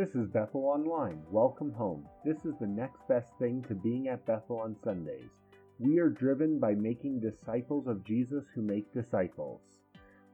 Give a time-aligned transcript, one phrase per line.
[0.00, 1.22] This is Bethel Online.
[1.30, 2.08] Welcome home.
[2.24, 5.28] This is the next best thing to being at Bethel on Sundays.
[5.78, 9.60] We are driven by making disciples of Jesus who make disciples.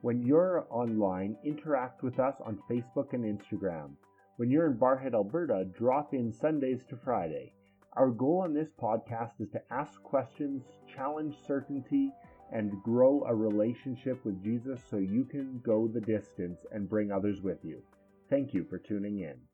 [0.02, 3.96] When you're online, interact with us on Facebook and Instagram.
[4.36, 7.52] When you're in Barrhead, Alberta, drop in Sundays to Friday.
[7.94, 10.62] Our goal on this podcast is to ask questions,
[10.94, 12.12] challenge certainty,
[12.52, 17.42] and grow a relationship with Jesus so you can go the distance and bring others
[17.42, 17.82] with you.
[18.30, 19.45] Thank you for tuning in.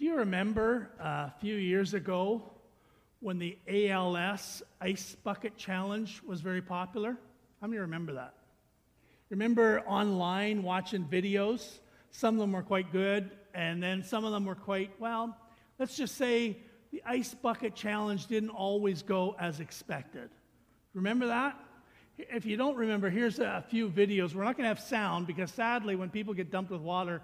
[0.00, 2.42] Do you remember uh, a few years ago
[3.20, 7.18] when the ALS Ice Bucket Challenge was very popular?
[7.60, 8.32] How many remember that?
[9.28, 11.80] Remember online watching videos?
[12.12, 15.36] Some of them were quite good, and then some of them were quite, well,
[15.78, 16.56] let's just say
[16.92, 20.30] the Ice Bucket Challenge didn't always go as expected.
[20.94, 21.60] Remember that?
[22.16, 24.34] If you don't remember, here's a few videos.
[24.34, 27.20] We're not going to have sound because sadly, when people get dumped with water,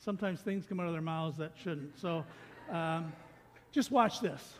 [0.00, 1.98] sometimes things come out of their mouths that shouldn't.
[1.98, 2.24] So
[2.70, 3.12] um,
[3.70, 4.54] just watch this.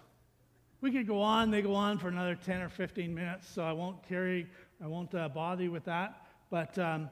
[0.80, 3.72] We could go on, they go on for another 10 or 15 minutes, so I
[3.72, 4.46] won't carry,
[4.82, 6.26] I won't uh, bother you with that.
[6.50, 7.10] But um,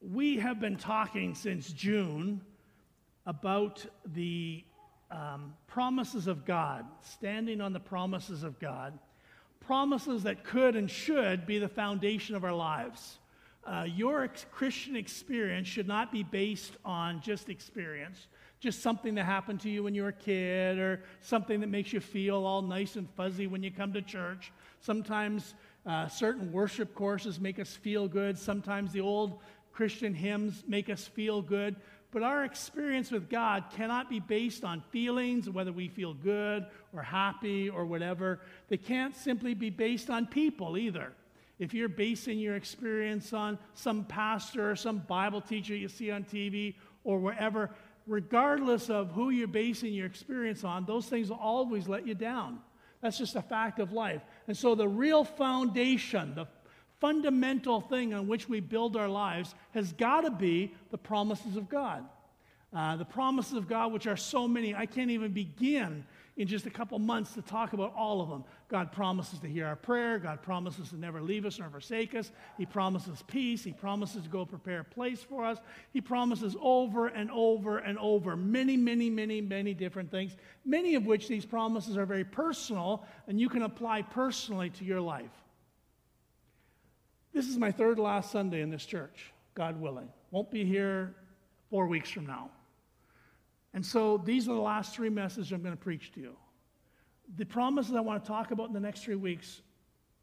[0.00, 2.40] we have been talking since June
[3.24, 4.64] about the
[5.10, 8.98] um, promises of God, standing on the promises of God
[9.62, 13.18] promises that could and should be the foundation of our lives.
[13.64, 18.26] Uh, your ex- Christian experience should not be based on just experience,
[18.58, 21.92] just something that happened to you when you were a kid, or something that makes
[21.92, 24.52] you feel all nice and fuzzy when you come to church.
[24.80, 25.54] Sometimes
[25.86, 28.36] uh, certain worship courses make us feel good.
[28.36, 29.38] Sometimes the old
[29.72, 31.76] Christian hymns make us feel good.
[32.10, 37.02] But our experience with God cannot be based on feelings, whether we feel good or
[37.02, 38.40] happy or whatever.
[38.68, 41.14] They can't simply be based on people either.
[41.62, 46.24] If you're basing your experience on some pastor or some Bible teacher you see on
[46.24, 46.74] TV
[47.04, 47.70] or wherever,
[48.08, 52.58] regardless of who you're basing your experience on, those things will always let you down.
[53.00, 54.22] That's just a fact of life.
[54.48, 56.48] And so the real foundation, the
[56.98, 61.68] fundamental thing on which we build our lives has got to be the promises of
[61.68, 62.04] God.
[62.74, 66.06] Uh, the promises of God, which are so many, I can't even begin
[66.36, 68.44] in just a couple months to talk about all of them.
[68.68, 70.18] God promises to hear our prayer.
[70.18, 72.32] God promises to never leave us nor forsake us.
[72.56, 73.62] He promises peace.
[73.62, 75.58] He promises to go prepare a place for us.
[75.92, 81.04] He promises over and over and over many, many, many, many different things, many of
[81.04, 85.30] which these promises are very personal and you can apply personally to your life.
[87.34, 90.08] This is my third last Sunday in this church, God willing.
[90.30, 91.14] Won't be here
[91.70, 92.50] four weeks from now.
[93.74, 96.36] And so these are the last three messages I'm going to preach to you.
[97.36, 99.62] The promises I want to talk about in the next three weeks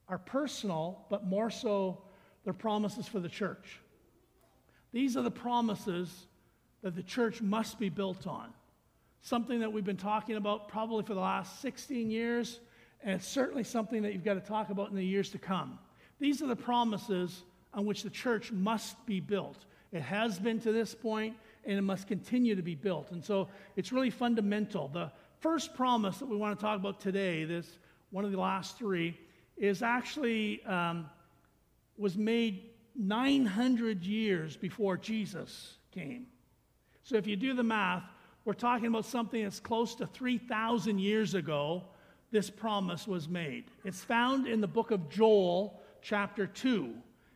[0.07, 2.01] are personal, but more so,
[2.43, 3.79] they're promises for the church.
[4.91, 6.27] These are the promises
[6.81, 8.53] that the church must be built on.
[9.21, 12.59] Something that we've been talking about probably for the last 16 years,
[13.03, 15.77] and it's certainly something that you've got to talk about in the years to come.
[16.19, 17.43] These are the promises
[17.73, 19.65] on which the church must be built.
[19.91, 23.11] It has been to this point, and it must continue to be built.
[23.11, 24.87] And so it's really fundamental.
[24.87, 27.79] The first promise that we want to talk about today, this
[28.11, 29.17] one of the last three,
[29.57, 31.09] is actually um,
[31.97, 36.27] was made 900 years before Jesus came.
[37.03, 38.03] So if you do the math,
[38.45, 41.83] we're talking about something that's close to 3,000 years ago.
[42.31, 43.65] This promise was made.
[43.83, 46.93] It's found in the book of Joel, chapter 2.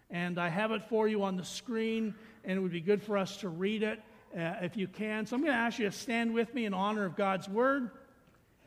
[0.10, 2.14] And I have it for you on the screen,
[2.44, 4.00] and it would be good for us to read it
[4.36, 5.26] uh, if you can.
[5.26, 7.92] So I'm going to ask you to stand with me in honor of God's word.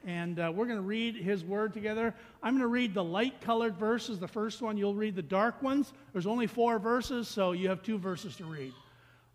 [0.07, 2.15] And uh, we're going to read his word together.
[2.43, 4.77] I'm going to read the light colored verses, the first one.
[4.77, 5.93] You'll read the dark ones.
[6.13, 8.73] There's only four verses, so you have two verses to read.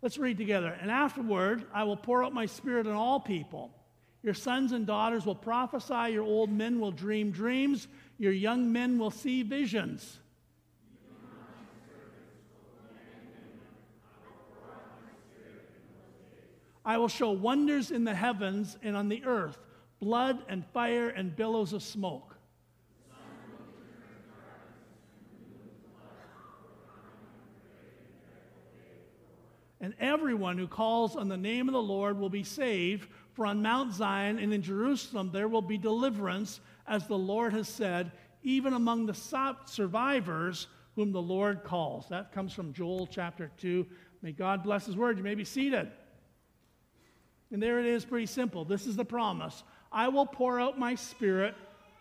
[0.00, 0.76] Let's read together.
[0.80, 3.70] And afterward, I will pour out my spirit on all people.
[4.22, 7.88] Your sons and daughters will prophesy, your old men will dream dreams,
[8.18, 10.20] your young men will see visions.
[16.84, 19.58] I will show wonders in the heavens and on the earth
[20.00, 22.34] blood and fire and billows of smoke.
[29.80, 33.62] And everyone who calls on the name of the Lord will be saved, for on
[33.62, 38.12] Mount Zion and in Jerusalem there will be deliverance, as the Lord has said,
[38.44, 39.14] even among the
[39.66, 42.08] survivors whom the Lord calls.
[42.08, 43.86] That comes from Joel chapter 2.
[44.22, 45.16] May God bless his word.
[45.18, 45.90] You may be seated.
[47.52, 48.64] And there it is, pretty simple.
[48.64, 49.62] This is the promise
[49.92, 51.54] I will pour out my spirit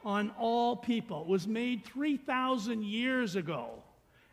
[0.06, 1.22] on all people.
[1.22, 3.70] It was made 3,000 years ago.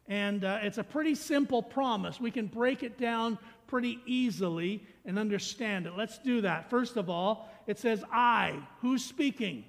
[0.07, 2.19] And uh, it's a pretty simple promise.
[2.21, 3.37] We can break it down
[3.67, 5.93] pretty easily and understand it.
[5.97, 6.71] Let's do that.
[6.71, 8.59] First of all, it says, I.
[8.81, 9.65] Who's speaking?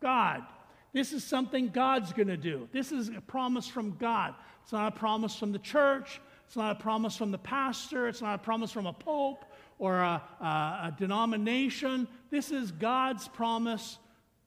[0.00, 0.42] God.
[0.92, 2.68] This is something God's going to do.
[2.72, 4.34] This is a promise from God.
[4.62, 6.20] It's not a promise from the church.
[6.46, 8.08] It's not a promise from the pastor.
[8.08, 9.44] It's not a promise from a pope
[9.78, 12.08] or a, a, a denomination.
[12.30, 13.98] This is God's promise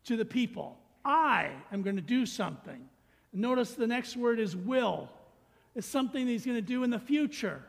[0.06, 0.78] to the people.
[1.04, 2.88] I am going to do something.
[3.34, 5.10] Notice the next word is will.
[5.76, 7.62] It's something he's going to do in the future.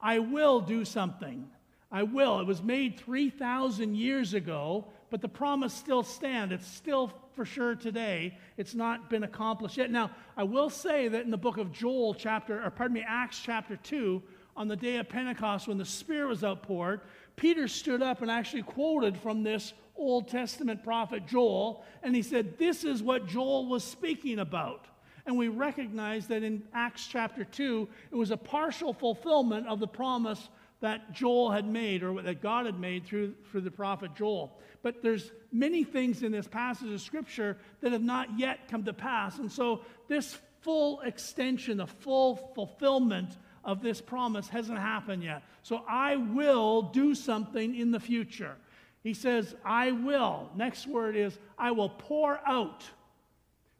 [0.00, 1.48] I will do something.
[1.90, 2.40] I will.
[2.40, 6.52] It was made 3,000 years ago, but the promise still stands.
[6.52, 8.36] It's still for sure today.
[8.56, 9.90] It's not been accomplished yet.
[9.90, 13.40] Now, I will say that in the book of Joel, chapter, or pardon me, Acts
[13.40, 14.20] chapter 2,
[14.56, 17.00] on the day of Pentecost, when the Spirit was outpoured,
[17.36, 22.58] Peter stood up and actually quoted from this Old Testament prophet Joel, and he said,
[22.58, 24.86] This is what Joel was speaking about.
[25.26, 29.86] And we recognize that in Acts chapter 2, it was a partial fulfillment of the
[29.86, 30.48] promise
[30.80, 34.58] that Joel had made or that God had made through, through the prophet Joel.
[34.82, 38.92] But there's many things in this passage of scripture that have not yet come to
[38.92, 39.38] pass.
[39.38, 45.42] And so this full extension, the full fulfillment of this promise hasn't happened yet.
[45.62, 48.56] So I will do something in the future.
[49.02, 50.50] He says, I will.
[50.56, 52.84] Next word is, I will pour out.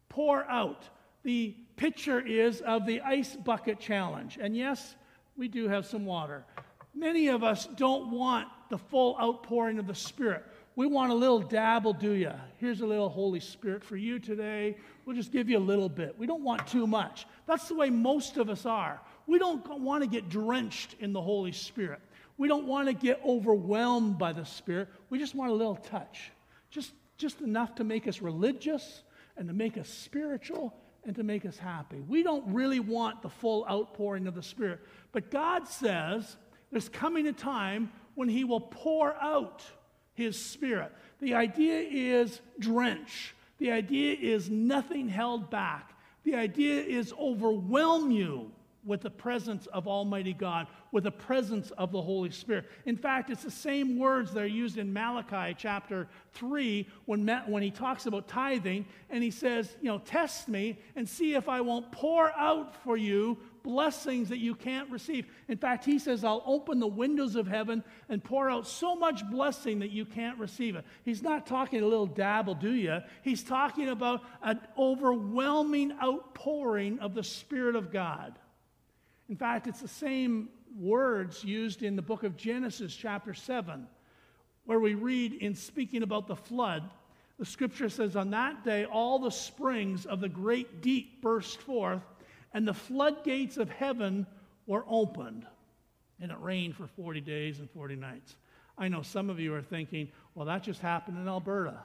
[0.08, 0.84] Pour out.
[1.22, 4.38] The picture is of the ice bucket challenge.
[4.40, 4.96] And yes,
[5.36, 6.44] we do have some water.
[6.94, 10.44] Many of us don't want the full outpouring of the Spirit.
[10.76, 12.32] We want a little dabble, do you?
[12.58, 14.76] Here's a little Holy Spirit for you today.
[15.04, 16.18] We'll just give you a little bit.
[16.18, 17.26] We don't want too much.
[17.46, 19.00] That's the way most of us are.
[19.26, 22.00] We don't want to get drenched in the Holy Spirit.
[22.36, 24.88] We don't want to get overwhelmed by the Spirit.
[25.08, 26.30] We just want a little touch.
[26.70, 29.02] Just, just enough to make us religious
[29.36, 30.74] and to make us spiritual
[31.06, 32.00] and to make us happy.
[32.00, 34.80] We don't really want the full outpouring of the Spirit.
[35.12, 36.36] But God says
[36.70, 39.62] there's coming a time when He will pour out
[40.14, 40.92] His Spirit.
[41.20, 45.94] The idea is drench, the idea is nothing held back,
[46.24, 48.50] the idea is overwhelm you
[48.84, 52.66] with the presence of Almighty God, with the presence of the Holy Spirit.
[52.84, 57.62] In fact, it's the same words that are used in Malachi chapter 3 when, when
[57.62, 61.60] he talks about tithing, and he says, You know, test me and see if I
[61.60, 65.26] won't pour out for you blessings that you can't receive.
[65.48, 69.28] In fact, he says, I'll open the windows of heaven and pour out so much
[69.30, 70.84] blessing that you can't receive it.
[71.02, 72.98] He's not talking a little dabble, do you?
[73.22, 78.38] He's talking about an overwhelming outpouring of the Spirit of God.
[79.28, 80.48] In fact, it's the same
[80.78, 83.86] words used in the book of Genesis, chapter 7,
[84.64, 86.82] where we read in speaking about the flood,
[87.38, 92.02] the scripture says, On that day, all the springs of the great deep burst forth,
[92.52, 94.26] and the floodgates of heaven
[94.66, 95.46] were opened.
[96.20, 98.36] And it rained for 40 days and 40 nights.
[98.78, 101.80] I know some of you are thinking, well, that just happened in Alberta.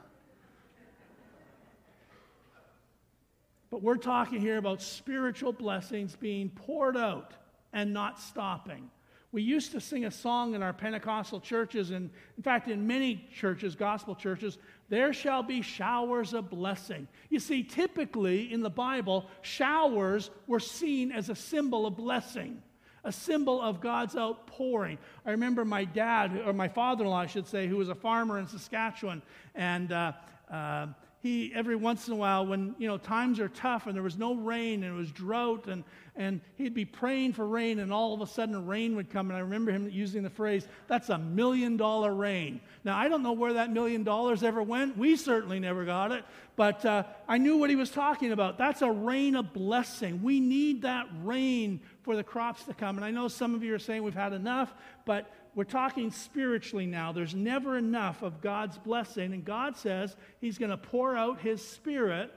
[3.70, 7.34] But we're talking here about spiritual blessings being poured out
[7.72, 8.90] and not stopping.
[9.32, 13.28] We used to sing a song in our Pentecostal churches, and in fact, in many
[13.32, 14.58] churches, gospel churches,
[14.88, 17.06] there shall be showers of blessing.
[17.28, 22.60] You see, typically in the Bible, showers were seen as a symbol of blessing,
[23.04, 24.98] a symbol of God's outpouring.
[25.24, 27.94] I remember my dad, or my father in law, I should say, who was a
[27.94, 29.22] farmer in Saskatchewan,
[29.54, 30.12] and uh,
[30.50, 30.88] uh,
[31.22, 34.16] he every once in a while when you know times are tough and there was
[34.16, 35.84] no rain and it was drought and
[36.16, 39.30] and he'd be praying for rain and all of a sudden rain would come.
[39.30, 42.60] And i remember him using the phrase that's a million dollar rain.
[42.84, 44.96] Now i don't know where that million dollars ever went.
[44.96, 46.24] We certainly never got it.
[46.56, 48.56] But uh, i knew what he was talking about.
[48.56, 50.22] That's a rain of blessing.
[50.22, 52.96] We need that rain for the crops to come.
[52.96, 54.72] And i know some of you are saying we've had enough
[55.04, 57.12] but we're talking spiritually now.
[57.12, 59.32] There's never enough of God's blessing.
[59.32, 62.32] And God says He's going to pour out His Spirit,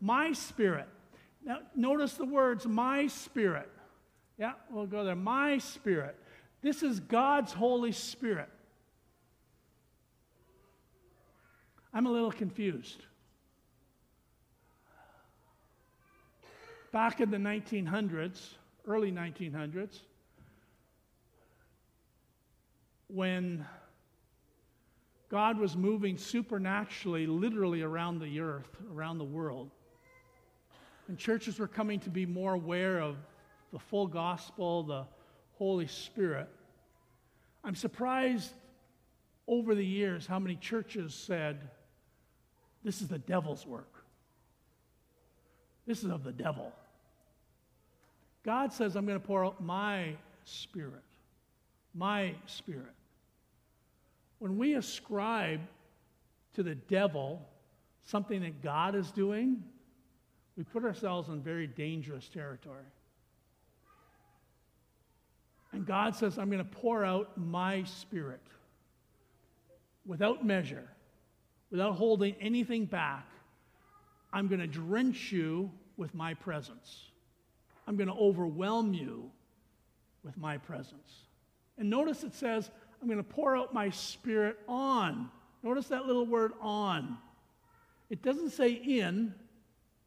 [0.00, 0.88] my Spirit.
[1.44, 3.70] Now, notice the words, my Spirit.
[4.38, 5.16] Yeah, we'll go there.
[5.16, 6.16] My Spirit.
[6.62, 8.48] This is God's Holy Spirit.
[11.92, 13.02] I'm a little confused.
[16.92, 18.54] Back in the 1900s,
[18.86, 20.00] early 1900s,
[23.14, 23.66] when
[25.28, 29.70] God was moving supernaturally, literally around the earth, around the world.
[31.08, 33.16] And churches were coming to be more aware of
[33.72, 35.06] the full gospel, the
[35.58, 36.48] Holy Spirit.
[37.62, 38.52] I'm surprised
[39.46, 41.70] over the years how many churches said,
[42.82, 44.04] This is the devil's work.
[45.86, 46.72] This is of the devil.
[48.44, 50.14] God says, I'm going to pour out my
[50.44, 51.02] spirit
[51.94, 52.94] my spirit.
[54.40, 55.60] When we ascribe
[56.54, 57.46] to the devil
[58.02, 59.62] something that God is doing,
[60.56, 62.84] we put ourselves in very dangerous territory.
[65.72, 68.40] And God says, I'm going to pour out my spirit
[70.06, 70.88] without measure,
[71.70, 73.26] without holding anything back.
[74.32, 77.10] I'm going to drench you with my presence.
[77.86, 79.30] I'm going to overwhelm you
[80.24, 81.26] with my presence.
[81.78, 82.70] And notice it says,
[83.00, 85.30] I'm going to pour out my spirit on.
[85.62, 87.16] Notice that little word on.
[88.10, 89.34] It doesn't say in,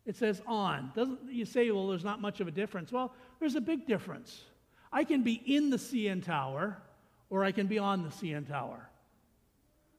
[0.05, 0.91] it says on.
[0.95, 2.91] Doesn't you say, well, there's not much of a difference?
[2.91, 4.43] Well, there's a big difference.
[4.91, 6.77] I can be in the CN Tower
[7.29, 8.89] or I can be on the CN Tower.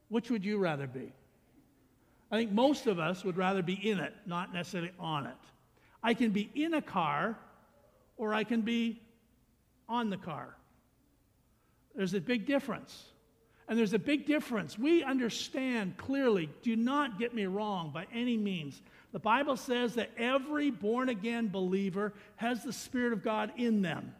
[0.09, 1.11] Which would you rather be?
[2.31, 5.33] I think most of us would rather be in it, not necessarily on it.
[6.01, 7.37] I can be in a car
[8.17, 9.01] or I can be
[9.89, 10.55] on the car.
[11.95, 13.05] There's a big difference.
[13.67, 14.77] And there's a big difference.
[14.77, 18.79] We understand clearly, do not get me wrong by any means.
[19.11, 24.13] The Bible says that every born again believer has the Spirit of God in them.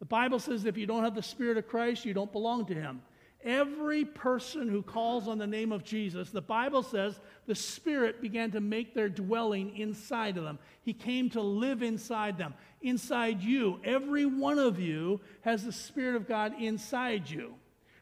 [0.00, 2.74] The Bible says if you don't have the Spirit of Christ, you don't belong to
[2.74, 3.00] Him.
[3.42, 8.50] Every person who calls on the name of Jesus, the Bible says the Spirit began
[8.50, 10.58] to make their dwelling inside of them.
[10.82, 13.80] He came to live inside them, inside you.
[13.82, 17.54] Every one of you has the Spirit of God inside you.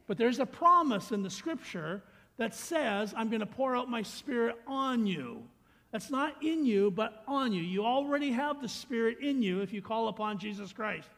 [0.08, 2.02] But there's a promise in the scripture
[2.36, 5.44] that says, I'm going to pour out my Spirit on you.
[5.92, 7.62] That's not in you, but on you.
[7.62, 11.08] You already have the Spirit in you if you call upon Jesus Christ.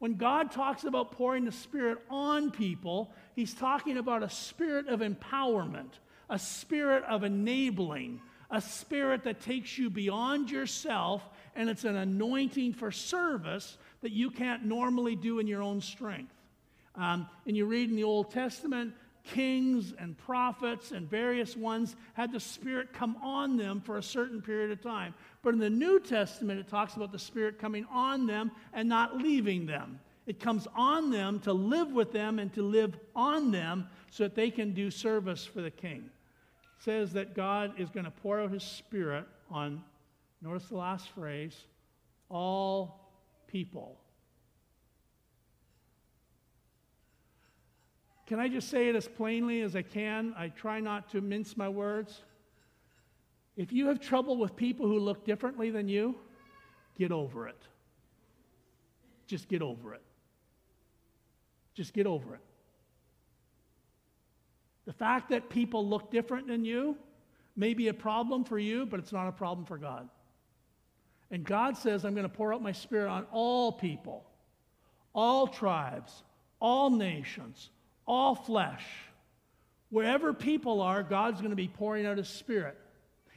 [0.00, 5.00] When God talks about pouring the Spirit on people, He's talking about a spirit of
[5.00, 5.92] empowerment,
[6.28, 8.20] a spirit of enabling,
[8.50, 11.22] a spirit that takes you beyond yourself,
[11.54, 16.34] and it's an anointing for service that you can't normally do in your own strength.
[16.96, 22.32] Um, and you read in the Old Testament, kings and prophets and various ones had
[22.32, 25.14] the Spirit come on them for a certain period of time.
[25.42, 29.18] But in the New Testament, it talks about the Spirit coming on them and not
[29.18, 30.00] leaving them.
[30.30, 34.36] It comes on them to live with them and to live on them so that
[34.36, 36.08] they can do service for the king.
[36.78, 39.82] It says that God is going to pour out his Spirit on,
[40.40, 41.56] notice the last phrase,
[42.28, 43.10] all
[43.48, 43.98] people.
[48.28, 50.32] Can I just say it as plainly as I can?
[50.38, 52.22] I try not to mince my words.
[53.56, 56.14] If you have trouble with people who look differently than you,
[56.96, 57.60] get over it.
[59.26, 60.02] Just get over it.
[61.74, 62.40] Just get over it.
[64.86, 66.96] The fact that people look different than you
[67.56, 70.08] may be a problem for you, but it's not a problem for God.
[71.30, 74.24] And God says, I'm going to pour out my spirit on all people,
[75.14, 76.22] all tribes,
[76.60, 77.70] all nations,
[78.06, 78.84] all flesh.
[79.90, 82.76] Wherever people are, God's going to be pouring out his spirit.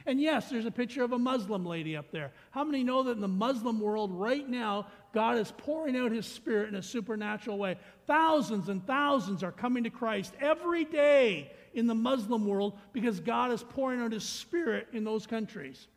[0.06, 2.32] And yes, there's a picture of a Muslim lady up there.
[2.50, 6.26] How many know that in the Muslim world right now, God is pouring out his
[6.26, 7.78] spirit in a supernatural way?
[8.06, 13.50] Thousands and thousands are coming to Christ every day in the Muslim world because God
[13.50, 15.88] is pouring out his spirit in those countries.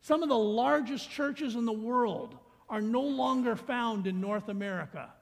[0.00, 2.36] Some of the largest churches in the world
[2.68, 5.12] are no longer found in North America.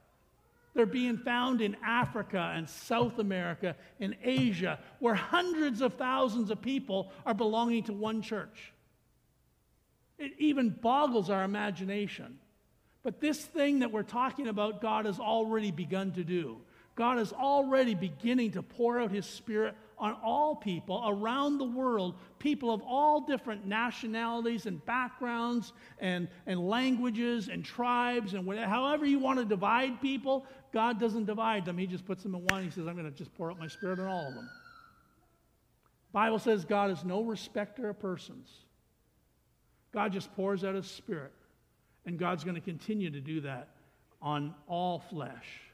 [0.73, 6.61] They're being found in Africa and South America and Asia, where hundreds of thousands of
[6.61, 8.71] people are belonging to one church.
[10.17, 12.39] It even boggles our imagination.
[13.03, 16.57] But this thing that we're talking about, God has already begun to do.
[16.95, 22.15] God is already beginning to pour out His Spirit on all people around the world,
[22.39, 29.05] people of all different nationalities and backgrounds and, and languages and tribes and whatever, however
[29.05, 31.77] you want to divide people, God doesn't divide them.
[31.77, 32.63] He just puts them in one.
[32.63, 34.49] He says, I'm going to just pour out my spirit on all of them.
[36.11, 38.49] Bible says God is no respecter of persons.
[39.93, 41.31] God just pours out his spirit.
[42.05, 43.69] And God's going to continue to do that
[44.19, 45.70] on all flesh.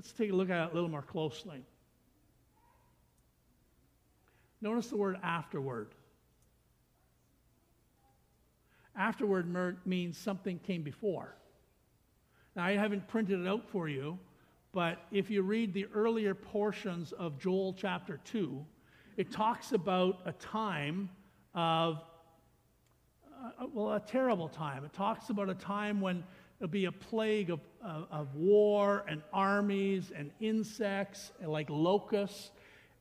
[0.00, 1.62] Let's take a look at it a little more closely.
[4.62, 5.88] Notice the word afterward.
[8.96, 11.34] Afterward means something came before.
[12.56, 14.18] Now, I haven't printed it out for you,
[14.72, 18.64] but if you read the earlier portions of Joel chapter 2,
[19.18, 21.10] it talks about a time
[21.54, 22.02] of,
[23.38, 24.82] uh, well, a terrible time.
[24.82, 26.24] It talks about a time when
[26.60, 32.50] There'll be a plague of, of, of war and armies and insects and like locusts.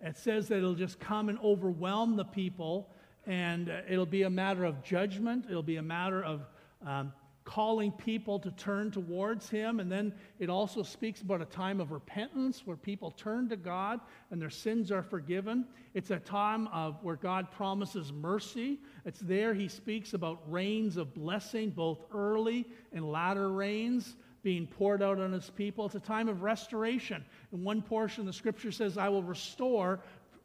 [0.01, 2.89] It says that it'll just come and overwhelm the people,
[3.27, 5.45] and uh, it'll be a matter of judgment.
[5.49, 6.41] It'll be a matter of,
[6.85, 7.11] um,
[7.49, 9.79] calling people to turn towards Him.
[9.79, 14.01] And then it also speaks about a time of repentance where people turn to God
[14.29, 15.65] and their sins are forgiven.
[15.95, 18.77] It's a time of where God promises mercy.
[19.03, 25.01] It's there He speaks about rains of blessing, both early and latter rains being poured
[25.01, 25.85] out on His people.
[25.85, 27.23] It's a time of restoration.
[27.51, 29.99] In one portion, the scripture says, I will restore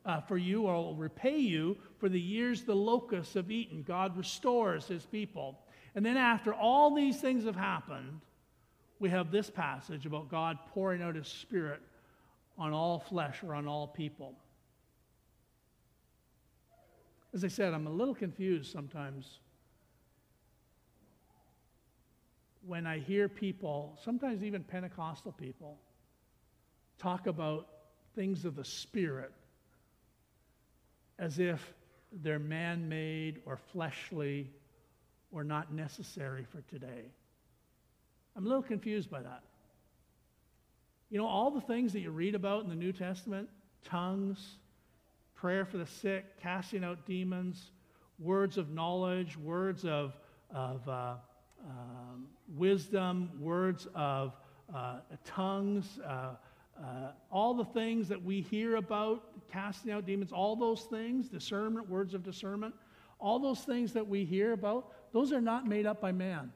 [0.06, 3.82] uh, for you or I will repay you for the years the locusts have eaten.
[3.82, 5.58] God restores his people.
[5.94, 8.20] And then, after all these things have happened,
[8.98, 11.80] we have this passage about God pouring out his spirit
[12.58, 14.34] on all flesh or on all people.
[17.32, 19.40] As I said, I'm a little confused sometimes
[22.66, 25.78] when I hear people, sometimes even Pentecostal people,
[26.98, 27.68] talk about
[28.14, 29.32] things of the Spirit
[31.18, 31.74] as if
[32.22, 34.50] they're man made or fleshly
[35.32, 37.10] or not necessary for today.
[38.36, 39.42] I'm a little confused by that.
[41.10, 43.48] You know, all the things that you read about in the New Testament
[43.84, 44.56] tongues,
[45.34, 47.70] prayer for the sick, casting out demons,
[48.18, 50.16] words of knowledge, words of,
[50.52, 51.14] of uh,
[51.64, 54.34] um, wisdom, words of
[54.74, 56.34] uh, tongues, uh,
[56.82, 61.88] uh, all the things that we hear about, casting out demons, all those things, discernment,
[61.88, 62.74] words of discernment,
[63.18, 66.52] all those things that we hear about, those are not made up by man.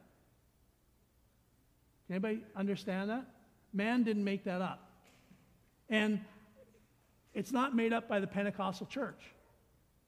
[2.07, 3.25] Can anybody understand that?
[3.73, 4.91] Man didn't make that up.
[5.89, 6.19] And
[7.33, 9.21] it's not made up by the Pentecostal church.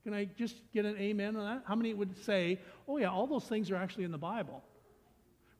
[0.03, 1.63] Can I just get an amen on that?
[1.67, 4.63] How many would say, oh, yeah, all those things are actually in the Bible?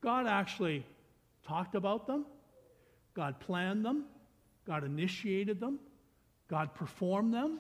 [0.02, 0.86] God actually
[1.48, 2.26] talked about them,
[3.14, 4.06] God planned them,
[4.66, 5.80] God initiated them,
[6.48, 7.60] God performed them.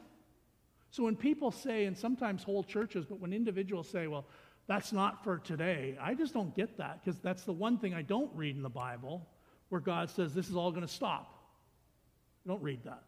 [0.90, 4.26] So when people say, and sometimes whole churches, but when individuals say, well,
[4.68, 8.02] that's not for today, I just don't get that because that's the one thing I
[8.02, 9.28] don't read in the Bible
[9.70, 11.34] where God says this is all going to stop.
[12.46, 13.04] I don't read that.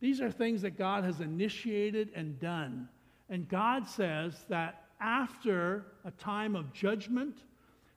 [0.00, 2.88] These are things that God has initiated and done.
[3.28, 7.38] And God says that after a time of judgment,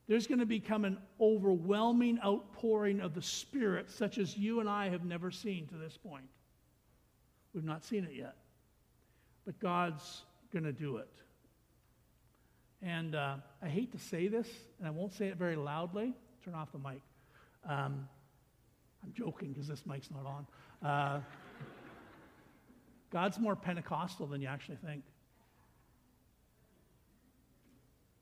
[0.10, 4.90] there's going to become an overwhelming outpouring of the Spirit, such as you and I
[4.90, 6.26] have never seen to this point.
[7.54, 8.36] We've not seen it yet.
[9.46, 11.14] But God's going to do it.
[12.82, 14.48] And uh, I hate to say this,
[14.80, 16.16] and I won't say it very loudly.
[16.44, 17.02] Turn off the mic.
[17.68, 18.08] Um,
[19.04, 20.90] I'm joking because this mic's not on.
[20.90, 21.20] Uh,
[23.12, 25.04] God's more Pentecostal than you actually think.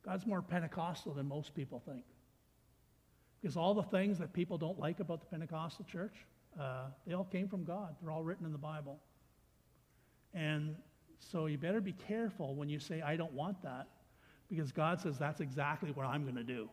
[0.08, 2.06] God's more Pentecostal than most people think.
[3.41, 6.13] Because all the things that people don't like about the Pentecostal church,
[6.60, 7.93] uh, they all came from God.
[8.02, 9.00] They're all written in the Bible.
[10.34, 10.76] And
[11.20, 13.88] so you better be careful when you say, I don't want that,
[14.50, 16.70] because God says that's exactly what I'm going to do.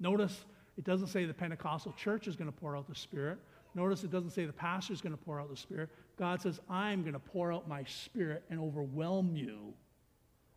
[0.00, 0.46] Notice
[0.78, 3.38] it doesn't say the Pentecostal church is going to pour out the Spirit.
[3.74, 5.90] Notice it doesn't say the pastor is going to pour out the Spirit.
[6.18, 9.74] God says, I'm going to pour out my Spirit and overwhelm you.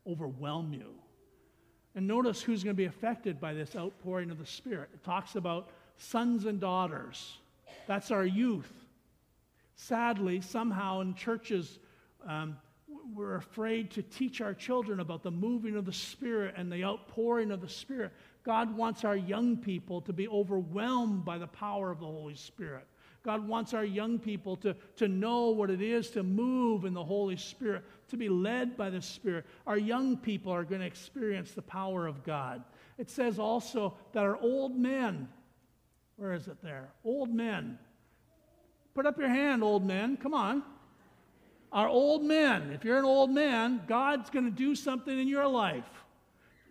[0.07, 0.93] Overwhelm you.
[1.95, 4.89] And notice who's going to be affected by this outpouring of the Spirit.
[4.93, 7.37] It talks about sons and daughters.
[7.87, 8.71] That's our youth.
[9.75, 11.79] Sadly, somehow in churches,
[12.25, 12.57] um,
[13.13, 17.51] we're afraid to teach our children about the moving of the Spirit and the outpouring
[17.51, 18.11] of the Spirit.
[18.43, 22.87] God wants our young people to be overwhelmed by the power of the Holy Spirit.
[23.23, 27.03] God wants our young people to, to know what it is to move in the
[27.03, 29.45] Holy Spirit, to be led by the Spirit.
[29.67, 32.63] Our young people are going to experience the power of God.
[32.97, 35.27] It says also that our old men,
[36.15, 36.89] where is it there?
[37.03, 37.77] Old men.
[38.95, 40.17] Put up your hand, old men.
[40.17, 40.63] Come on.
[41.71, 42.71] Our old men.
[42.71, 45.89] If you're an old man, God's going to do something in your life.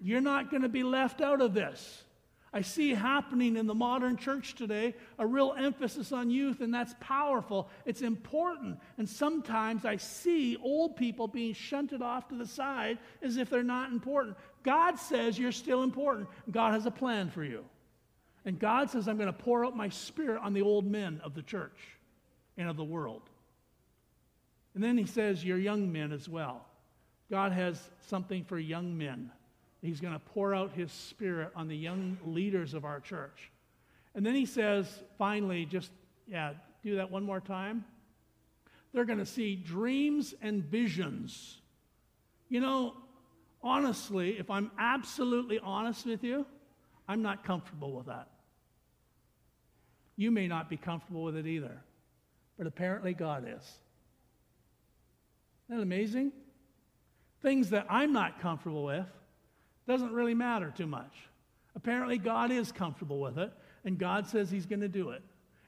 [0.03, 2.05] You're not going to be left out of this.
[2.53, 6.95] I see happening in the modern church today a real emphasis on youth, and that's
[6.99, 7.69] powerful.
[7.85, 8.79] It's important.
[8.99, 13.63] And sometimes I see old people being shunted off to the side as if they're
[13.63, 14.37] not important.
[14.65, 16.29] God says you're still important.
[16.51, 17.65] God has a plan for you.
[18.45, 21.35] And God says, I'm going to pour out my spirit on the old men of
[21.35, 21.79] the church
[22.57, 23.23] and of the world.
[24.75, 26.67] And then he says, Your young men as well.
[27.31, 29.31] God has something for young men.
[29.83, 33.51] He's going to pour out his spirit on the young leaders of our church.
[34.15, 35.91] And then he says, finally, just,
[36.29, 37.85] yeah, do that one more time.
[38.93, 41.61] They're going to see dreams and visions.
[42.49, 42.95] You know,
[43.63, 46.45] honestly, if I'm absolutely honest with you,
[47.09, 48.29] I'm not comfortable with that.
[50.17, 51.81] You may not be comfortable with it either,
[52.59, 53.63] but apparently God is.
[55.69, 56.33] Isn't that amazing?
[57.43, 59.07] Things that I'm not comfortable with,
[59.91, 61.13] doesn't really matter too much.
[61.75, 63.53] Apparently, God is comfortable with it,
[63.85, 65.23] and God says He's going to do it.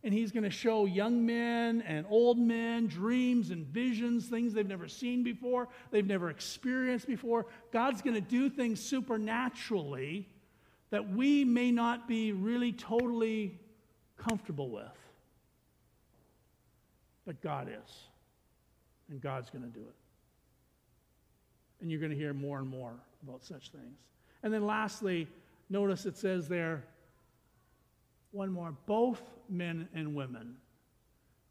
[0.04, 4.66] And He's going to show young men and old men dreams and visions, things they've
[4.66, 7.46] never seen before, they've never experienced before.
[7.72, 10.28] God's going to do things supernaturally
[10.90, 13.58] that we may not be really totally
[14.18, 14.84] comfortable with.
[17.26, 17.92] But God is.
[19.08, 19.94] And God's going to do it.
[21.80, 23.98] And you're going to hear more and more about such things.
[24.42, 25.28] And then lastly,
[25.70, 26.84] notice it says there,
[28.32, 30.56] one more, both men and women.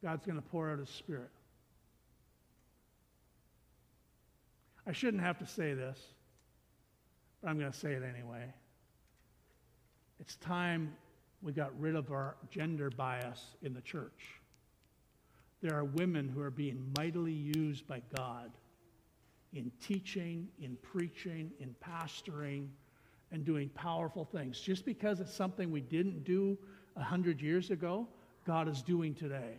[0.04, 1.30] God's going to pour out his spirit.
[4.88, 6.00] I shouldn't have to say this,
[7.42, 8.46] but I'm going to say it anyway.
[10.20, 10.94] It's time
[11.42, 14.40] we got rid of our gender bias in the church.
[15.62, 18.52] There are women who are being mightily used by God
[19.54, 22.68] in teaching, in preaching, in pastoring,
[23.32, 24.60] and doing powerful things.
[24.60, 26.58] Just because it's something we didn't do
[26.96, 28.08] a hundred years ago,
[28.46, 29.56] God is doing today.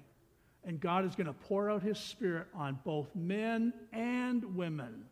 [0.64, 5.04] And God is going to pour out his spirit on both men and women.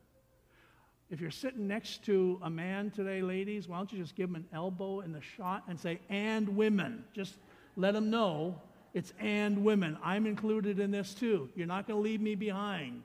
[1.11, 4.37] If you're sitting next to a man today, ladies, why don't you just give him
[4.37, 7.05] an elbow in the shot and say, and women?
[7.13, 7.35] Just
[7.77, 8.61] let him know
[8.95, 9.99] it's and women.
[10.03, 11.49] I'm included in this too.
[11.55, 13.03] You're not going to leave me behind.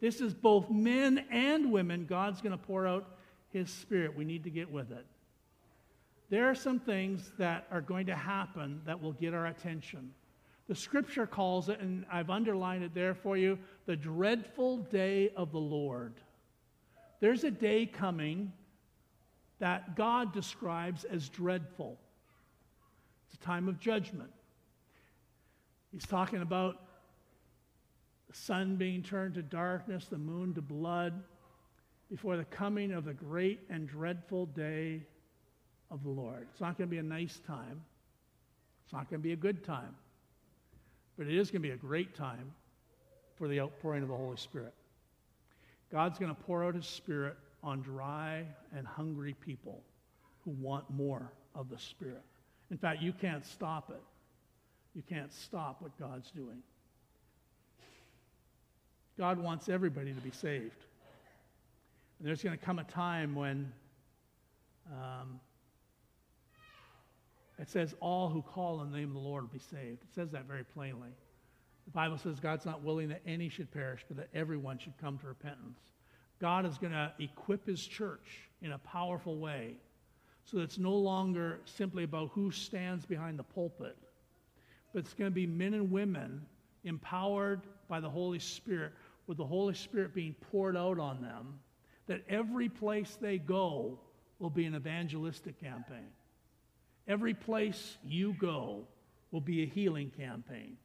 [0.00, 2.06] This is both men and women.
[2.06, 3.16] God's going to pour out
[3.52, 4.16] his spirit.
[4.16, 5.04] We need to get with it.
[6.30, 10.12] There are some things that are going to happen that will get our attention.
[10.68, 15.50] The scripture calls it, and I've underlined it there for you, the dreadful day of
[15.50, 16.14] the Lord.
[17.18, 18.52] There's a day coming
[19.58, 21.98] that God describes as dreadful.
[23.26, 24.30] It's a time of judgment.
[25.92, 26.80] He's talking about
[28.30, 31.20] the sun being turned to darkness, the moon to blood,
[32.08, 35.02] before the coming of the great and dreadful day
[35.90, 36.46] of the Lord.
[36.52, 37.82] It's not going to be a nice time.
[38.84, 39.96] It's not going to be a good time.
[41.18, 42.52] But it is going to be a great time
[43.34, 44.74] for the outpouring of the Holy Spirit.
[45.90, 48.44] God's going to pour out his Spirit on dry
[48.76, 49.82] and hungry people
[50.44, 52.22] who want more of the Spirit.
[52.70, 54.02] In fact, you can't stop it.
[54.94, 56.62] You can't stop what God's doing.
[59.20, 60.86] God wants everybody to be saved.
[62.18, 63.70] And there's going to come a time when
[64.90, 65.38] um,
[67.58, 70.02] it says, All who call on the name of the Lord will be saved.
[70.04, 71.10] It says that very plainly.
[71.84, 75.18] The Bible says God's not willing that any should perish, but that everyone should come
[75.18, 75.80] to repentance.
[76.40, 79.74] God is going to equip his church in a powerful way
[80.46, 83.98] so that it's no longer simply about who stands behind the pulpit
[84.92, 86.44] but it's going to be men and women
[86.84, 88.92] empowered by the Holy Spirit,
[89.30, 91.60] with the Holy Spirit being poured out on them,
[92.08, 93.96] that every place they go
[94.40, 96.08] will be an evangelistic campaign.
[97.06, 98.88] Every place you go
[99.30, 100.76] will be a healing campaign.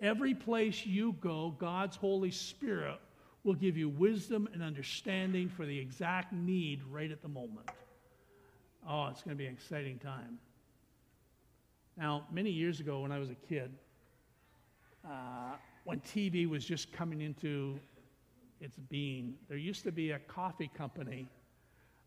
[0.00, 2.98] Every place you go, God's Holy Spirit
[3.44, 7.68] will give you wisdom and understanding for the exact need right at the moment.
[8.88, 10.38] Oh, it's going to be an exciting time.
[11.98, 13.70] Now, many years ago when I was a kid,
[15.04, 17.78] uh, when TV was just coming into
[18.60, 21.28] its being, there used to be a coffee company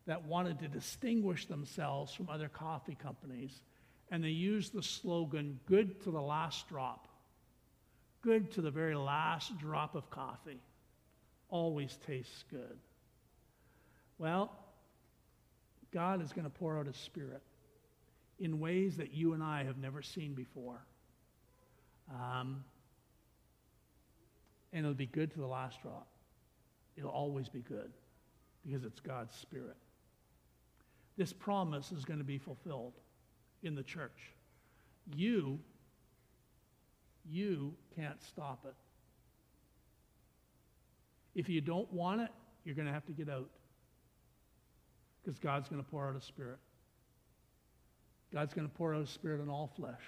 [0.06, 3.62] that wanted to distinguish themselves from other coffee companies,
[4.12, 7.08] and they used the slogan, good to the last drop.
[8.22, 10.60] Good to the very last drop of coffee.
[11.50, 12.78] Always tastes good.
[14.18, 14.52] Well,
[15.94, 17.42] God is going to pour out His Spirit
[18.42, 20.82] in ways that you and I have never seen before.
[22.14, 22.66] Um,
[24.74, 26.08] and it'll be good to the last drop.
[26.96, 27.92] It'll always be good
[28.66, 29.78] because it's God's Spirit.
[31.18, 32.94] This promise is going to be fulfilled
[33.64, 34.32] in the church.
[35.16, 35.60] You,
[37.30, 38.76] you can't stop it.
[41.36, 42.30] If you don't want it,
[42.64, 43.50] you're going to have to get out
[45.24, 46.60] because God's going to pour out a spirit.
[48.34, 50.04] God's going to pour out His Spirit on all flesh.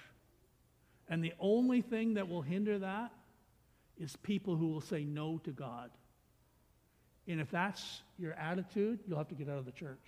[1.10, 3.12] And the only thing that will hinder that
[4.02, 5.92] is people who will say no to God.
[7.28, 10.04] And if that's your attitude, you'll have to get out of the church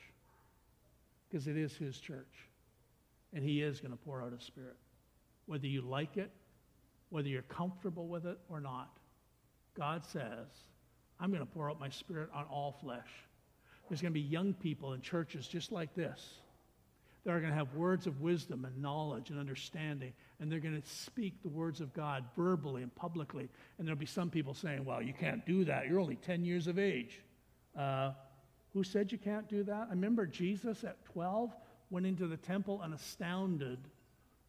[1.29, 2.49] because it is His church.
[3.34, 4.75] And He is going to pour out His Spirit.
[5.45, 6.32] Whether you like it,
[7.10, 8.97] whether you're comfortable with it or not,
[9.77, 10.47] God says,
[11.19, 13.10] I'm going to pour out my Spirit on all flesh.
[13.88, 16.39] There's going to be young people in churches just like this
[17.24, 20.80] that are going to have words of wisdom and knowledge and understanding, and they're going
[20.80, 23.50] to speak the words of God verbally and publicly.
[23.78, 25.88] And there'll be some people saying, Well, you can't do that.
[25.88, 27.22] You're only 10 years of age.
[27.78, 28.12] Uh,
[28.74, 29.88] who said you can't do that?
[29.88, 31.56] I remember Jesus at 12
[31.90, 33.80] went into the temple and astounded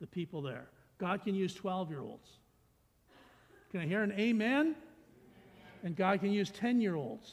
[0.01, 0.67] the people there.
[0.99, 2.29] God can use 12 year olds.
[3.71, 4.77] Can I hear an amen?
[5.83, 7.33] And God can use 10 year olds.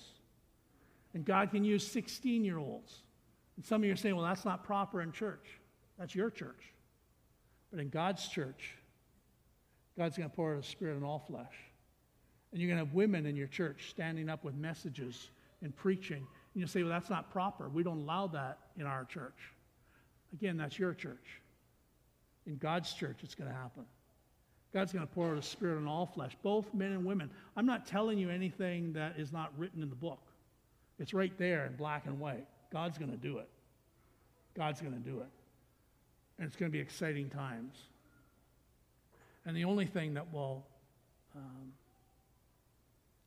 [1.14, 3.04] And God can use 16 year olds.
[3.56, 5.60] And some of you are saying, well, that's not proper in church.
[6.00, 6.74] That's your church.
[7.72, 8.76] But in God's church,
[9.98, 11.54] God's going to pour out His Spirit on all flesh.
[12.52, 15.30] And you're going to have women in your church standing up with messages
[15.62, 16.26] and preaching.
[16.54, 17.70] And you say, well, that's not proper.
[17.70, 19.38] We don't allow that in our church.
[20.34, 21.42] Again, that's your church.
[22.48, 23.86] In God's church, it's going to happen.
[24.74, 27.30] God's going to pour out His Spirit on all flesh, both men and women.
[27.56, 30.22] I'm not telling you anything that is not written in the book.
[30.98, 32.48] It's right there in black and white.
[32.72, 33.50] God's going to do it.
[34.56, 35.30] God's going to do it.
[36.38, 37.76] And it's going to be exciting times.
[39.46, 40.66] And the only thing that will
[41.36, 41.74] um,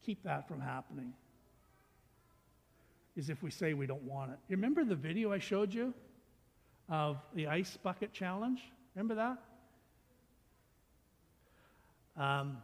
[0.04, 1.12] keep that from happening
[3.16, 4.38] is if we say we don't want it.
[4.48, 5.94] You remember the video I showed you
[6.88, 8.60] of the ice bucket challenge?
[8.94, 9.38] Remember that?
[12.22, 12.58] Um,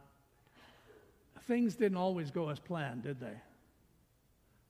[1.47, 3.33] things didn't always go as planned, did they?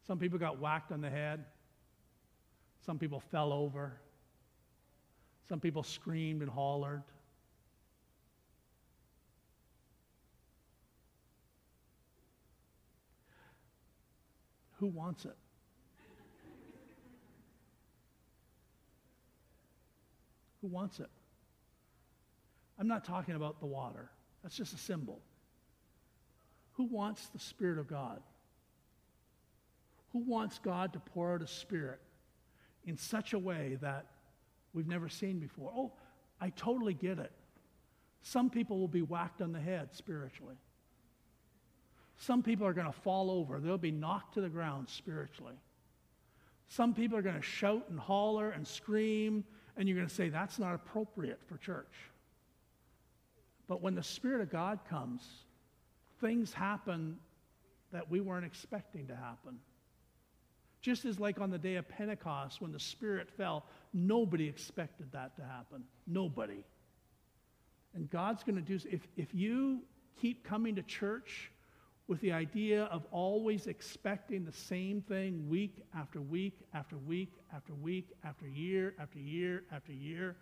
[0.07, 1.43] Some people got whacked on the head.
[2.85, 3.93] Some people fell over.
[5.47, 7.03] Some people screamed and hollered.
[14.79, 15.35] Who wants it?
[20.61, 21.09] Who wants it?
[22.79, 24.09] I'm not talking about the water.
[24.41, 25.19] That's just a symbol.
[26.73, 28.21] Who wants the Spirit of God?
[30.13, 31.99] Who wants God to pour out a Spirit
[32.85, 34.05] in such a way that
[34.73, 35.71] we've never seen before?
[35.75, 35.91] Oh,
[36.39, 37.31] I totally get it.
[38.23, 40.55] Some people will be whacked on the head spiritually.
[42.17, 43.59] Some people are going to fall over.
[43.59, 45.55] They'll be knocked to the ground spiritually.
[46.67, 49.43] Some people are going to shout and holler and scream,
[49.75, 51.93] and you're going to say, that's not appropriate for church.
[53.67, 55.23] But when the Spirit of God comes,
[56.19, 57.17] things happen
[57.91, 59.59] that we weren't expecting to happen.
[60.81, 65.35] Just as, like on the day of Pentecost, when the Spirit fell, nobody expected that
[65.35, 65.83] to happen.
[66.07, 66.63] Nobody.
[67.93, 69.81] And God's going to do, if, if you
[70.19, 71.51] keep coming to church
[72.07, 77.73] with the idea of always expecting the same thing week after week after week after
[77.75, 80.35] week after year after year after year,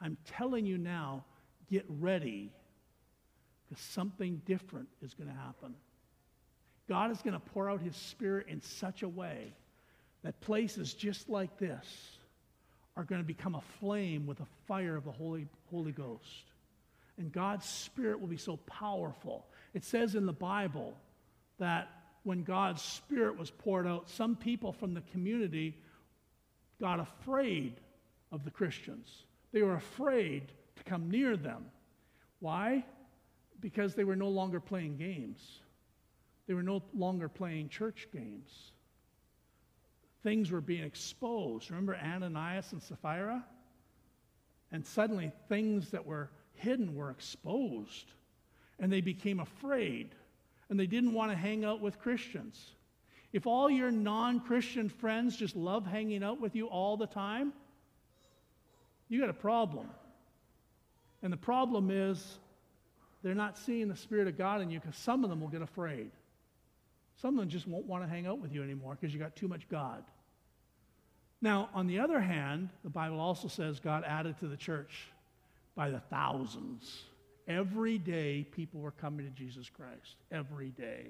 [0.00, 1.24] I'm telling you now,
[1.68, 2.52] get ready
[3.68, 5.74] because something different is going to happen.
[6.88, 9.52] God is going to pour out his spirit in such a way
[10.22, 11.86] that places just like this
[12.96, 16.44] are going to become a flame with the fire of the Holy, Holy Ghost.
[17.18, 19.46] And God's Spirit will be so powerful.
[19.74, 20.94] It says in the Bible
[21.58, 21.88] that
[22.22, 25.76] when God's Spirit was poured out, some people from the community
[26.80, 27.74] got afraid
[28.32, 29.24] of the Christians.
[29.52, 31.66] They were afraid to come near them.
[32.40, 32.84] Why?
[33.60, 35.60] Because they were no longer playing games,
[36.46, 38.72] they were no longer playing church games.
[40.22, 41.70] Things were being exposed.
[41.70, 43.44] Remember Ananias and Sapphira?
[44.72, 48.12] And suddenly, things that were hidden were exposed,
[48.78, 50.14] and they became afraid
[50.70, 52.70] and they didn't want to hang out with Christians.
[53.32, 57.52] If all your non Christian friends just love hanging out with you all the time,
[59.08, 59.88] you got a problem.
[61.22, 62.38] And the problem is
[63.22, 65.60] they're not seeing the Spirit of God in you because some of them will get
[65.60, 66.12] afraid.
[67.20, 69.36] Some of them just won't want to hang out with you anymore because you got
[69.36, 70.02] too much God.
[71.42, 75.06] Now, on the other hand, the Bible also says God added to the church
[75.74, 77.02] by the thousands.
[77.46, 80.16] Every day, people were coming to Jesus Christ.
[80.30, 81.06] Every day.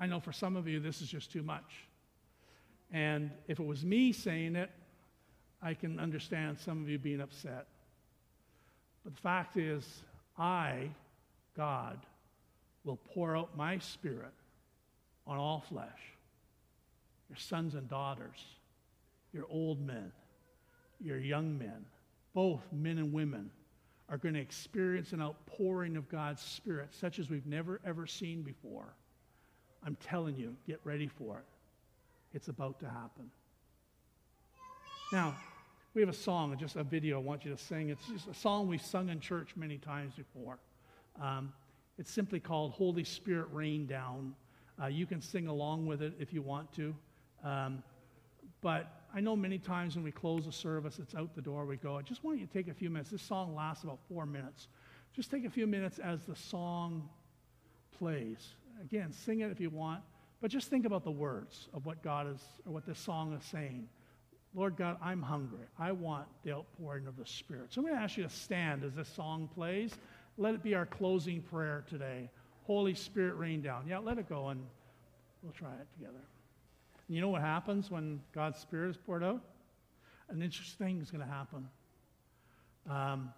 [0.00, 1.84] I know for some of you, this is just too much.
[2.92, 4.70] And if it was me saying it,
[5.60, 7.66] I can understand some of you being upset.
[9.04, 10.02] But the fact is,
[10.38, 10.90] I,
[11.56, 11.98] God,
[12.88, 14.32] will pour out my spirit
[15.26, 16.00] on all flesh
[17.28, 18.42] your sons and daughters,
[19.34, 20.10] your old men,
[20.98, 21.84] your young men,
[22.32, 23.50] both men and women
[24.08, 28.40] are going to experience an outpouring of God's Spirit, such as we've never, ever seen
[28.40, 28.94] before.
[29.84, 31.44] I'm telling you, get ready for it.
[32.32, 33.30] It's about to happen.
[35.12, 35.36] Now,
[35.92, 37.90] we have a song, just a video I want you to sing.
[37.90, 40.56] It's just a song we've sung in church many times before.
[41.20, 41.52] Um,
[41.98, 44.34] it's simply called Holy Spirit Rain Down.
[44.80, 46.94] Uh, you can sing along with it if you want to.
[47.44, 47.82] Um,
[48.60, 51.76] but I know many times when we close a service, it's out the door, we
[51.76, 51.96] go.
[51.96, 53.10] I just want you to take a few minutes.
[53.10, 54.68] This song lasts about four minutes.
[55.14, 57.08] Just take a few minutes as the song
[57.98, 58.54] plays.
[58.80, 60.02] Again, sing it if you want,
[60.40, 63.44] but just think about the words of what God is, or what this song is
[63.44, 63.88] saying.
[64.54, 65.66] Lord God, I'm hungry.
[65.78, 67.72] I want the outpouring of the Spirit.
[67.72, 69.92] So I'm going to ask you to stand as this song plays.
[70.40, 72.30] Let it be our closing prayer today.
[72.62, 73.86] Holy Spirit, rain down.
[73.88, 74.62] Yeah, let it go and
[75.42, 76.22] we'll try it together.
[77.08, 79.42] And you know what happens when God's Spirit is poured out?
[80.28, 81.68] An interesting thing is going to happen.
[82.88, 83.32] Um,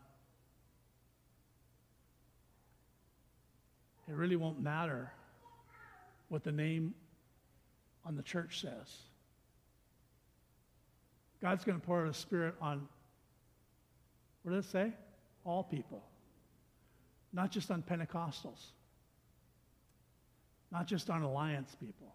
[4.07, 5.11] it really won't matter
[6.29, 6.95] what the name
[8.05, 8.99] on the church says.
[11.41, 12.87] God's going to pour out His Spirit on,
[14.43, 14.93] what does it say?
[15.45, 16.03] All people.
[17.33, 18.73] Not just on Pentecostals.
[20.73, 22.12] Not just on Alliance people.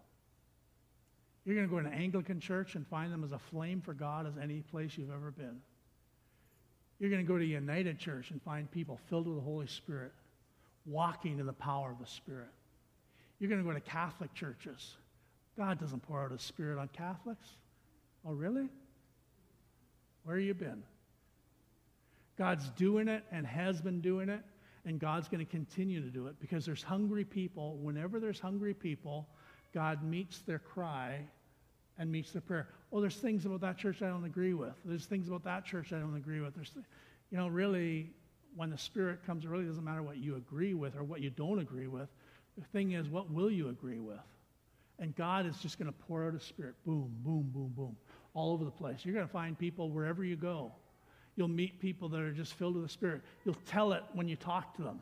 [1.44, 3.94] You're going to go to an Anglican church and find them as a flame for
[3.94, 5.60] God as any place you've ever been.
[6.98, 10.12] You're going to go to United Church and find people filled with the Holy Spirit,
[10.86, 12.48] walking in the power of the Spirit.
[13.38, 14.96] You're going to go to Catholic churches.
[15.58, 17.46] God doesn't pour out His Spirit on Catholics.
[18.26, 18.68] Oh, really?
[20.24, 20.82] Where have you been?
[22.38, 24.40] God's doing it and has been doing it,
[24.86, 27.76] and God's going to continue to do it because there's hungry people.
[27.76, 29.28] Whenever there's hungry people,
[29.74, 31.20] God meets their cry
[31.98, 32.68] and meets their prayer.
[32.92, 34.74] Oh, there's things about that church I don't agree with.
[34.84, 36.54] There's things about that church I don't agree with.
[36.54, 36.72] There's,
[37.30, 38.10] you know, really,
[38.54, 41.30] when the Spirit comes, it really doesn't matter what you agree with or what you
[41.30, 42.08] don't agree with.
[42.56, 44.20] The thing is, what will you agree with?
[44.98, 46.74] And God is just going to pour out a Spirit.
[46.86, 47.96] Boom, boom, boom, boom
[48.36, 49.00] all over the place.
[49.02, 50.72] You're going to find people wherever you go.
[51.36, 53.22] You'll meet people that are just filled with the Spirit.
[53.44, 55.00] You'll tell it when you talk to them.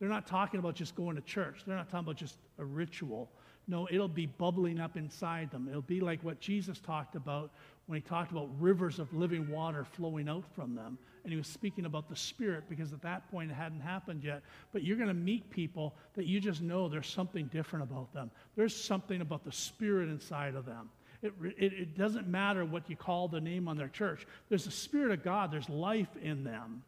[0.00, 3.30] They're not talking about just going to church, they're not talking about just a ritual.
[3.66, 5.68] No, it'll be bubbling up inside them.
[5.68, 7.50] It'll be like what Jesus talked about
[7.86, 10.98] when he talked about rivers of living water flowing out from them.
[11.22, 14.42] And he was speaking about the Spirit because at that point it hadn't happened yet.
[14.72, 18.30] But you're going to meet people that you just know there's something different about them.
[18.54, 20.90] There's something about the Spirit inside of them.
[21.24, 24.26] It, it, it doesn't matter what you call the name on their church.
[24.50, 26.82] There's the Spirit of God, there's life in them.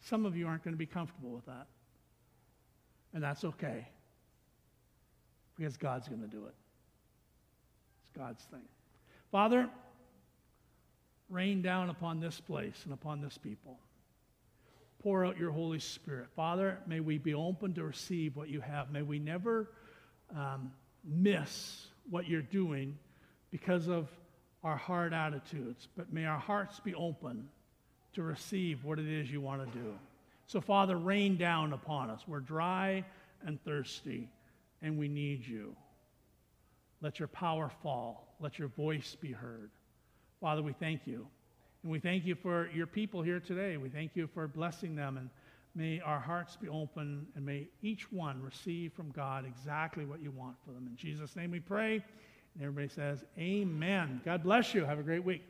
[0.00, 1.68] Some of you aren't going to be comfortable with that.
[3.14, 3.86] And that's okay.
[5.56, 6.54] Because God's going to do it.
[8.02, 8.64] It's God's thing.
[9.30, 9.68] Father,
[11.30, 13.78] rain down upon this place and upon this people.
[15.00, 16.28] Pour out your Holy Spirit.
[16.34, 18.90] Father, may we be open to receive what you have.
[18.90, 19.70] May we never
[20.36, 20.72] um,
[21.04, 22.98] miss what you're doing
[23.50, 24.08] because of
[24.64, 27.48] our hard attitudes, but may our hearts be open
[28.14, 29.94] to receive what it is you want to do.
[30.46, 32.22] So, Father, rain down upon us.
[32.26, 33.04] We're dry
[33.44, 34.28] and thirsty,
[34.82, 35.74] and we need you.
[37.00, 38.36] Let your power fall.
[38.38, 39.70] Let your voice be heard.
[40.40, 41.26] Father, we thank you.
[41.82, 43.76] And we thank you for your people here today.
[43.76, 45.16] We thank you for blessing them.
[45.16, 45.30] And
[45.74, 50.30] may our hearts be open and may each one receive from God exactly what you
[50.30, 50.86] want for them.
[50.86, 52.04] In Jesus' name we pray.
[52.54, 54.20] And everybody says, Amen.
[54.24, 54.84] God bless you.
[54.84, 55.42] Have a great week.